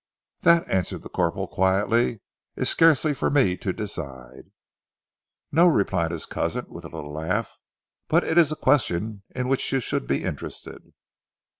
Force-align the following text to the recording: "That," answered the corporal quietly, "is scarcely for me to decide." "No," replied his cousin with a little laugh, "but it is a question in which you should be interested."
"That," 0.39 0.67
answered 0.67 1.03
the 1.03 1.09
corporal 1.13 1.45
quietly, 1.47 2.21
"is 2.55 2.69
scarcely 2.71 3.13
for 3.13 3.29
me 3.29 3.55
to 3.57 3.71
decide." 3.71 4.49
"No," 5.51 5.67
replied 5.67 6.09
his 6.09 6.25
cousin 6.25 6.65
with 6.69 6.85
a 6.85 6.89
little 6.89 7.13
laugh, 7.13 7.59
"but 8.07 8.23
it 8.23 8.35
is 8.39 8.51
a 8.51 8.55
question 8.55 9.21
in 9.35 9.47
which 9.47 9.71
you 9.71 9.79
should 9.79 10.07
be 10.07 10.23
interested." 10.23 10.91